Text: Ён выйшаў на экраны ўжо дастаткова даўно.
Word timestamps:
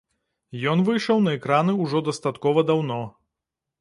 Ён 0.71 0.81
выйшаў 0.87 1.21
на 1.27 1.35
экраны 1.39 1.77
ўжо 1.83 2.01
дастаткова 2.09 2.67
даўно. 2.71 2.99